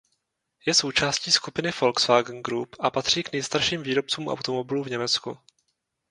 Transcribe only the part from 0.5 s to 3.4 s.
Je součástí skupiny Volkswagen Group a patří k